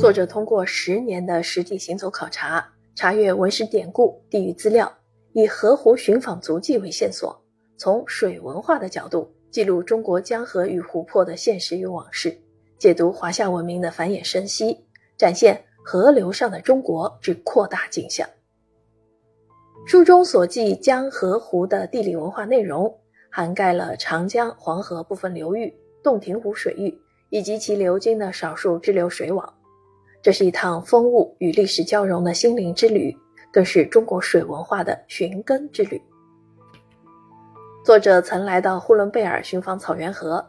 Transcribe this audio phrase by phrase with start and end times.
[0.00, 4.90] 作者通过十年的实地行走考察，查阅文史典故、地域资料，
[5.34, 7.38] 以河湖寻访足迹为线索，
[7.76, 12.34] 从水文化的角度记录中国江河与湖泊的现实与往事，
[12.78, 14.86] 解读华夏文明的繁衍生息，
[15.18, 18.26] 展现河流上的中国之扩大景象。
[19.86, 22.98] 书中所记江河湖的地理文化内容，
[23.30, 25.70] 涵盖了长江、黄河部分流域、
[26.02, 26.98] 洞庭湖水域
[27.28, 29.52] 以及其流经的少数支流水网。
[30.22, 33.16] 这是一趟风物与历史交融的心灵之旅，
[33.50, 36.00] 更是中国水文化的寻根之旅。
[37.82, 40.46] 作者曾来到呼伦贝尔寻访草原河，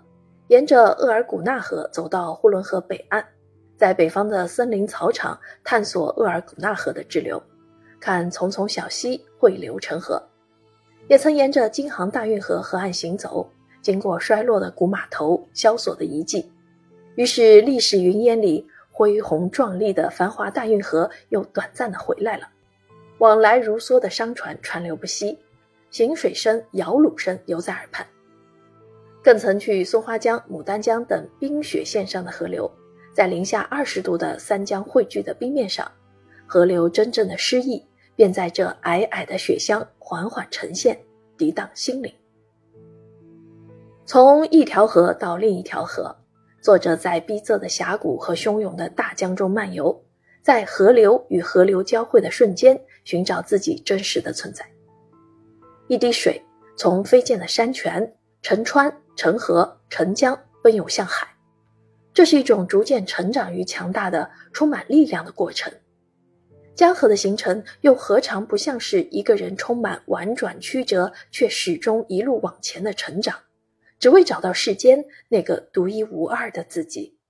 [0.47, 3.25] 沿着额尔古纳河走到呼伦河北岸，
[3.77, 7.41] 在北方的森林草场探索额尔古纳河的支流。
[7.97, 10.21] 看丛丛小溪汇流成河，
[11.07, 13.47] 也曾沿着京杭大运河河岸行走，
[13.81, 16.51] 经过衰落的古码头、萧索的遗迹，
[17.15, 22.47] 于是历史云烟里恢宏壮丽的繁华大运河又短暂的回来了。
[23.19, 25.39] 往来如梭的商船川流不息，
[25.89, 28.05] 行水声、摇橹声犹在耳畔。
[29.23, 32.69] 更曾去松花江、牡丹江等冰雪线上的河流，
[33.13, 35.89] 在零下二十度的三江汇聚的冰面上，
[36.45, 37.83] 河流真正的诗意。
[38.13, 41.01] 便在这皑皑的雪乡缓缓呈现，
[41.37, 42.13] 涤荡心灵。
[44.05, 46.15] 从一条河到另一条河，
[46.61, 49.99] 作者在逼仄的峡谷和汹涌的大江中漫游，
[50.43, 54.63] 在河流与河流交汇的瞬间，寻找自己真实的存在。
[55.87, 56.39] 一滴水
[56.77, 61.27] 从飞溅的山泉成川成河成江奔涌向海，
[62.13, 65.73] 这是一种逐渐成长于强大的、充满力量的过程。
[66.75, 73.35] 江河的形成又何尝不像是一个人充满婉转曲折，却始终一路往前的成长，
[74.01, 77.20] 只为找到世间那个独一无二的自己。